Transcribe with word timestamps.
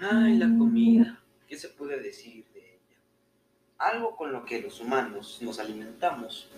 Ay, 0.00 0.36
la 0.36 0.46
comida. 0.46 1.20
¿Qué 1.48 1.56
se 1.56 1.68
puede 1.68 2.00
decir 2.00 2.44
de 2.54 2.60
ella? 2.60 2.98
Algo 3.78 4.16
con 4.16 4.32
lo 4.32 4.44
que 4.44 4.60
los 4.60 4.80
humanos 4.80 5.38
nos 5.40 5.58
alimentamos. 5.58 6.48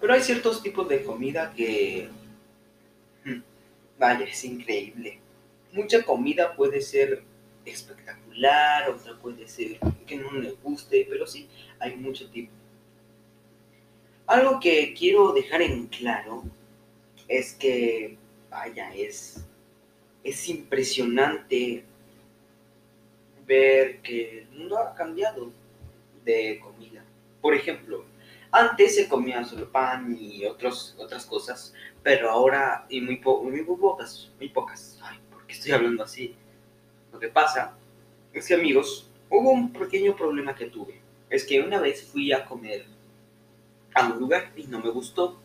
Pero 0.00 0.12
hay 0.14 0.22
ciertos 0.22 0.62
tipos 0.62 0.88
de 0.88 1.04
comida 1.04 1.52
que... 1.54 2.08
hmm, 3.24 3.40
Vaya, 3.98 4.24
es 4.24 4.44
increíble. 4.44 5.20
Mucha 5.72 6.02
comida 6.02 6.56
puede 6.56 6.80
ser 6.80 7.22
espectacular, 7.64 8.88
otra 8.88 9.16
puede 9.18 9.46
ser 9.46 9.78
que 10.06 10.16
no 10.16 10.32
le 10.32 10.52
guste, 10.52 11.06
pero 11.08 11.26
sí, 11.26 11.48
hay 11.78 11.96
mucho 11.96 12.28
tipo. 12.30 12.50
Algo 14.26 14.58
que 14.58 14.94
quiero 14.94 15.32
dejar 15.32 15.60
en 15.62 15.86
claro 15.88 16.44
es 17.28 17.52
que, 17.52 18.16
vaya, 18.48 18.94
es, 18.94 19.44
es 20.24 20.48
impresionante 20.48 21.84
ver 23.50 24.00
que 24.02 24.40
el 24.40 24.48
mundo 24.56 24.78
ha 24.78 24.94
cambiado 24.94 25.50
de 26.24 26.60
comida. 26.62 27.04
Por 27.40 27.54
ejemplo, 27.54 28.04
antes 28.52 28.94
se 28.96 29.08
comía 29.08 29.44
solo 29.44 29.70
pan 29.70 30.16
y 30.18 30.44
otros, 30.46 30.94
otras 30.98 31.26
cosas, 31.26 31.74
pero 32.02 32.30
ahora, 32.30 32.86
y 32.88 33.00
muy, 33.00 33.16
po- 33.16 33.42
muy 33.42 33.62
pocas, 33.64 34.30
muy 34.38 34.48
pocas. 34.50 34.98
Ay, 35.02 35.18
¿por 35.30 35.46
qué 35.46 35.54
estoy 35.54 35.72
hablando 35.72 36.02
así? 36.04 36.34
Lo 37.12 37.18
que 37.18 37.28
pasa 37.28 37.76
es 38.32 38.46
que, 38.46 38.54
amigos, 38.54 39.08
hubo 39.30 39.50
un 39.50 39.72
pequeño 39.72 40.16
problema 40.16 40.54
que 40.54 40.66
tuve. 40.66 41.00
Es 41.28 41.44
que 41.44 41.60
una 41.60 41.78
vez 41.80 42.04
fui 42.12 42.32
a 42.32 42.44
comer 42.44 42.84
a 43.94 44.06
un 44.08 44.18
lugar 44.18 44.52
y 44.56 44.64
no 44.64 44.80
me 44.80 44.90
gustó. 44.90 45.38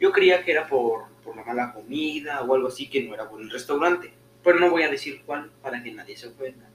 Yo 0.00 0.12
creía 0.12 0.44
que 0.44 0.52
era 0.52 0.66
por, 0.68 1.06
por 1.24 1.36
la 1.36 1.44
mala 1.44 1.72
comida 1.72 2.42
o 2.42 2.54
algo 2.54 2.68
así, 2.68 2.88
que 2.88 3.02
no 3.04 3.14
era 3.14 3.24
buen 3.24 3.50
restaurante. 3.50 4.12
Pero 4.42 4.58
no 4.60 4.70
voy 4.70 4.82
a 4.82 4.90
decir 4.90 5.22
cuál 5.26 5.50
para 5.62 5.82
que 5.82 5.92
nadie 5.92 6.16
se 6.16 6.28
ofenda. 6.28 6.68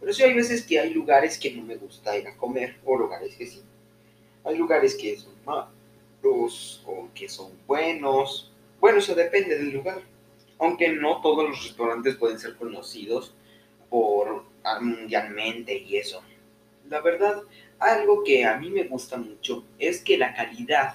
Pero 0.00 0.12
sí 0.12 0.22
hay 0.22 0.34
veces 0.34 0.64
que 0.64 0.78
hay 0.78 0.92
lugares 0.92 1.38
que 1.38 1.52
no 1.52 1.62
me 1.62 1.76
gusta 1.76 2.16
ir 2.16 2.26
a 2.28 2.36
comer, 2.36 2.76
o 2.84 2.96
lugares 2.96 3.34
que 3.36 3.46
sí. 3.46 3.62
Hay 4.44 4.56
lugares 4.56 4.94
que 4.94 5.16
son 5.16 5.32
malos, 5.44 6.82
o 6.86 7.08
que 7.14 7.28
son 7.28 7.52
buenos. 7.66 8.52
Bueno, 8.80 8.98
eso 8.98 9.14
depende 9.14 9.56
del 9.58 9.70
lugar. 9.70 10.02
Aunque 10.58 10.88
no 10.90 11.20
todos 11.20 11.48
los 11.48 11.62
restaurantes 11.64 12.16
pueden 12.16 12.38
ser 12.38 12.56
conocidos 12.56 13.34
por 13.90 14.44
ah, 14.64 14.80
mundialmente 14.80 15.76
y 15.76 15.96
eso. 15.96 16.22
La 16.88 17.00
verdad, 17.00 17.42
algo 17.78 18.22
que 18.24 18.44
a 18.44 18.56
mí 18.56 18.70
me 18.70 18.84
gusta 18.84 19.16
mucho 19.16 19.64
es 19.78 20.00
que 20.00 20.16
la 20.16 20.34
calidad 20.34 20.94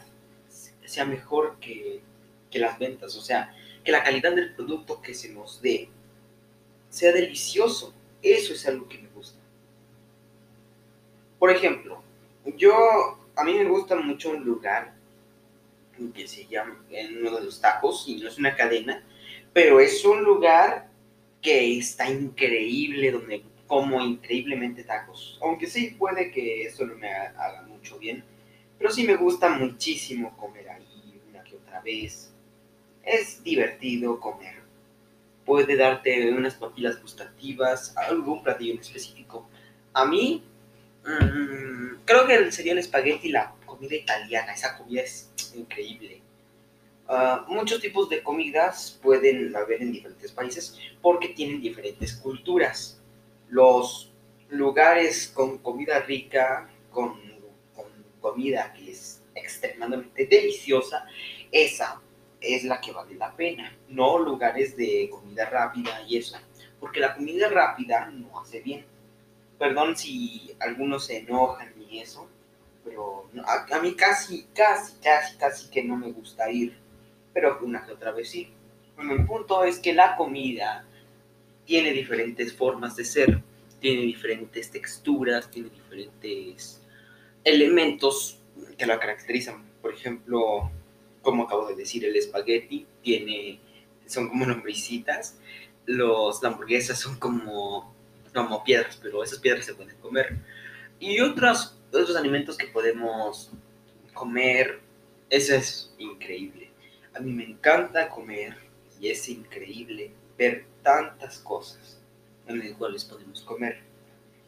sea 0.86 1.06
mejor 1.06 1.58
que, 1.59 2.02
que 2.50 2.59
las 2.59 2.80
ventas. 2.80 3.16
O 3.16 3.22
sea, 3.22 3.54
que 3.83 3.92
la 3.92 4.04
calidad 4.04 4.33
del 4.33 4.54
producto 4.54 5.02
que 5.02 5.14
se 5.14 5.30
nos 5.30 5.61
dé 5.61 5.89
sea 6.89 7.11
delicioso. 7.11 7.94
Eso 8.23 8.53
es 8.53 8.66
algo 8.67 8.88
que 8.88 8.97
me 9.00 9.09
gusta. 9.09 9.39
Por 11.39 11.52
ejemplo, 11.52 12.02
yo, 12.55 12.73
a 13.36 13.44
mí 13.44 13.53
me 13.53 13.66
gusta 13.66 13.95
mucho 13.97 14.30
un 14.30 14.45
lugar 14.45 14.94
que 16.16 16.27
se 16.27 16.45
llama, 16.47 16.83
en 16.89 17.19
uno 17.19 17.36
de 17.38 17.45
los 17.45 17.61
tacos, 17.61 18.05
y 18.08 18.16
no 18.16 18.27
es 18.27 18.38
una 18.38 18.55
cadena, 18.55 19.03
pero 19.53 19.80
es 19.80 20.03
un 20.03 20.23
lugar 20.23 20.89
que 21.42 21.77
está 21.77 22.09
increíble, 22.09 23.11
donde 23.11 23.44
como 23.67 24.02
increíblemente 24.02 24.83
tacos. 24.83 25.38
Aunque 25.42 25.67
sí 25.67 25.95
puede 25.97 26.31
que 26.31 26.64
eso 26.64 26.86
no 26.86 26.95
me 26.95 27.09
ha- 27.11 27.33
haga 27.38 27.61
mucho 27.64 27.97
bien, 27.99 28.23
pero 28.77 28.89
sí 28.92 29.03
me 29.03 29.16
gusta 29.16 29.49
muchísimo 29.49 30.36
comer 30.38 30.69
ahí 30.69 31.22
una 31.30 31.44
que 31.44 31.55
otra 31.55 31.81
vez. 31.81 32.31
Es 33.03 33.44
divertido 33.44 34.19
comer. 34.19 34.61
Puede 35.52 35.76
darte 35.76 36.32
unas 36.32 36.56
papilas 36.56 37.02
gustativas, 37.02 37.94
algún 37.98 38.42
platillo 38.42 38.72
en 38.72 38.80
específico. 38.80 39.50
A 39.92 40.06
mí, 40.06 40.42
mm, 41.04 42.06
creo 42.06 42.26
que 42.26 42.50
sería 42.54 42.72
el 42.72 42.78
espagueti 42.78 43.28
la 43.28 43.54
comida 43.66 43.94
italiana. 43.94 44.54
Esa 44.54 44.78
comida 44.78 45.02
es 45.02 45.30
increíble. 45.54 46.22
Ah, 47.06 47.44
muchos 47.50 47.82
tipos 47.82 48.08
de 48.08 48.23
comidas 48.23 48.98
pueden 49.04 49.54
haber 49.54 49.82
en 49.82 49.92
diferentes 49.92 50.32
países 50.32 50.80
porque 51.02 51.28
tienen 51.28 51.60
diferentes 51.60 52.14
culturas. 52.14 53.02
Los 53.50 54.10
lugares 54.48 55.28
con 55.36 55.58
comida 55.58 56.00
rica, 56.00 56.70
con, 56.92 57.20
con 57.76 57.88
comida 58.22 58.72
que 58.72 58.92
es 58.92 59.22
extremadamente 59.36 60.26
deliciosa, 60.28 61.06
esa 61.52 62.00
es 62.42 62.64
la 62.64 62.82
que 62.82 62.92
vale 62.92 63.16
la 63.16 63.36
pena, 63.36 63.78
no 63.88 64.18
lugares 64.18 64.76
de 64.76 65.10
comida 65.12 65.50
rápida 65.50 66.02
y 66.08 66.18
eso, 66.18 66.38
porque 66.80 67.00
la 67.00 67.16
comida 67.16 67.48
rápida 67.48 68.08
no 68.08 68.40
hace 68.40 68.60
bien. 68.62 68.86
Perdón 69.60 69.96
si 69.96 70.52
algunos 70.60 71.06
se 71.06 71.20
enojan 71.20 71.72
y 71.88 72.00
eso, 72.00 72.28
pero 72.84 73.30
a 73.46 73.80
mí 73.80 73.96
casi, 73.96 74.48
casi, 74.56 74.94
casi, 75.02 75.38
casi 75.38 75.70
que 75.70 75.84
no 75.84 75.96
me 75.96 76.12
gusta 76.12 76.50
ir, 76.52 76.76
pero 77.32 77.60
una 77.62 77.86
que 77.86 77.92
otra 77.92 78.12
vez 78.12 78.30
sí. 78.30 78.52
Bueno, 78.96 79.14
el 79.14 79.26
punto 79.26 79.64
es 79.64 79.80
que 79.80 79.94
la 79.94 80.16
comida 80.16 80.84
tiene 81.66 81.92
diferentes 81.92 82.54
formas 82.54 82.96
de 82.96 83.06
ser, 83.06 83.42
tiene 83.80 84.02
diferentes 84.02 84.72
texturas, 84.72 85.50
tiene 85.50 85.70
diferentes 85.70 86.82
elementos 87.44 88.40
que 88.78 88.86
la 88.86 89.00
caracterizan. 89.00 89.64
Por 89.82 89.94
ejemplo, 89.94 90.72
como 91.21 91.43
acabo 91.43 91.67
de 91.67 91.76
decir, 91.76 92.05
el 92.05 92.15
espagueti 92.15 92.87
tiene, 93.02 93.59
son 94.05 94.30
como 94.30 94.45
lombricitas, 94.45 95.37
los, 95.86 96.42
la 96.42 96.49
hamburguesa 96.49 96.95
son 96.95 97.17
como, 97.20 97.93
como 98.33 98.64
piedras, 98.64 98.99
pero 99.02 99.23
esas 99.23 99.39
piedras 99.39 99.65
se 99.65 99.76
pueden 99.76 99.95
comer. 99.98 100.37
Y 100.99 101.20
otros, 101.20 101.77
otros 101.89 102.15
alimentos 102.15 102.58
que 102.58 102.67
podemos 102.67 103.52
comer, 104.14 104.80
eso 105.30 105.55
es 105.55 105.93
increíble. 105.98 106.70
A 107.14 107.20
mí 107.20 107.31
me 107.31 107.43
encanta 107.43 108.10
comer 108.10 108.55
y 108.99 109.10
es 109.10 109.27
increíble 109.30 110.11
ver 110.37 110.65
tantas 110.83 111.39
cosas 111.39 111.99
en 112.48 112.60
las 112.60 112.71
cuales 112.77 113.05
podemos 113.05 113.42
comer. 113.42 113.81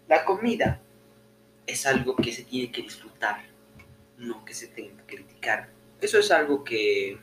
La 0.08 0.26
comida 0.26 0.82
es 1.66 1.86
algo 1.86 2.16
que 2.16 2.32
se 2.32 2.44
tiene 2.44 2.72
que 2.72 2.82
disfrutar, 2.82 3.44
no 4.18 4.44
que 4.46 4.54
se 4.54 4.68
tenga 4.68 5.04
que 5.06 5.16
criticar. 5.16 5.70
Eso 6.04 6.20
es 6.20 6.32
algo 6.32 6.64
que, 6.64 7.18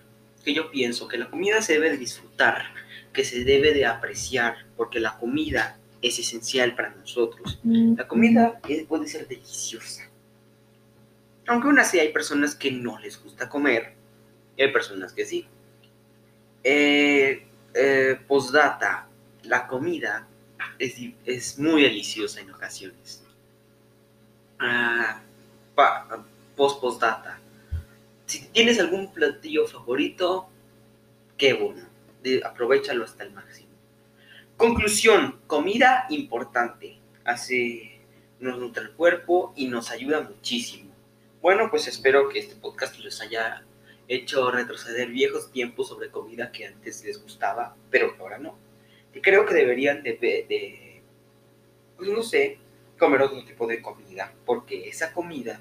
que 0.44 0.54
yo 0.54 0.70
pienso, 0.70 1.06
que 1.06 1.18
la 1.18 1.28
comida 1.30 1.60
se 1.62 1.74
debe 1.74 1.90
de 1.90 1.98
disfrutar, 1.98 2.64
que 3.12 3.24
se 3.24 3.44
debe 3.44 3.74
de 3.74 3.84
apreciar, 3.86 4.66
porque 4.76 5.00
la 5.00 5.18
comida 5.18 5.76
es 6.02 6.18
esencial 6.18 6.74
para 6.74 6.90
nosotros. 6.94 7.58
La 7.96 8.08
comida 8.08 8.60
es- 8.68 8.86
puede 8.86 9.06
ser 9.06 9.28
deliciosa. 9.28 10.08
Aunque 11.46 11.68
aún 11.68 11.78
así 11.78 11.98
hay 11.98 12.12
personas 12.12 12.54
que 12.54 12.70
no 12.70 12.98
les 13.00 13.22
gusta 13.22 13.48
comer, 13.48 13.92
y 14.56 14.62
hay 14.62 14.72
personas 14.72 15.12
que 15.12 15.24
sí. 15.26 15.46
Eh, 16.64 17.46
eh, 17.74 18.18
postdata, 18.26 19.06
la 19.44 19.66
comida 19.66 20.26
es, 20.78 20.94
es 21.24 21.58
muy 21.58 21.82
deliciosa 21.82 22.40
en 22.40 22.50
ocasiones. 22.50 23.22
Ah, 24.58 25.20
pa- 25.74 26.24
post 26.56 26.80
postdata. 26.80 27.38
Si 28.30 28.46
tienes 28.52 28.78
algún 28.78 29.12
platillo 29.12 29.66
favorito, 29.66 30.48
qué 31.36 31.52
bueno. 31.54 31.84
Aprovechalo 32.44 33.02
hasta 33.02 33.24
el 33.24 33.32
máximo. 33.32 33.70
Conclusión, 34.56 35.40
comida 35.48 36.06
importante. 36.10 37.00
Hace, 37.24 37.98
nos 38.38 38.56
nutre 38.60 38.84
el 38.84 38.92
cuerpo 38.92 39.52
y 39.56 39.66
nos 39.66 39.90
ayuda 39.90 40.20
muchísimo. 40.20 40.92
Bueno, 41.42 41.70
pues 41.72 41.88
espero 41.88 42.28
que 42.28 42.38
este 42.38 42.54
podcast 42.54 42.96
les 43.00 43.20
haya 43.20 43.64
hecho 44.06 44.48
retroceder 44.52 45.08
viejos 45.08 45.50
tiempos 45.50 45.88
sobre 45.88 46.12
comida 46.12 46.52
que 46.52 46.66
antes 46.68 47.02
les 47.04 47.20
gustaba, 47.20 47.74
pero 47.90 48.14
que 48.14 48.22
ahora 48.22 48.38
no. 48.38 48.56
Y 49.12 49.20
creo 49.22 49.44
que 49.44 49.54
deberían 49.54 50.04
de, 50.04 50.12
de- 50.12 50.46
de, 50.48 51.02
pues 51.96 52.08
no 52.10 52.22
sé, 52.22 52.58
comer 52.96 53.22
otro 53.22 53.44
tipo 53.44 53.66
de 53.66 53.82
comida, 53.82 54.32
porque 54.46 54.88
esa 54.88 55.12
comida 55.12 55.60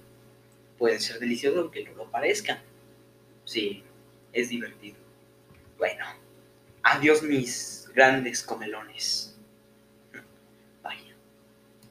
puede 0.80 1.00
ser 1.00 1.20
deliciosa 1.20 1.60
aunque 1.60 1.84
no 1.84 1.94
lo 1.94 2.10
parezca. 2.10 2.64
Sí, 3.46 3.84
es 4.34 4.50
divertido. 4.50 4.98
Bueno, 5.78 6.06
adiós 6.82 7.22
mis 7.22 7.88
grandes 7.94 8.42
comelones. 8.42 9.38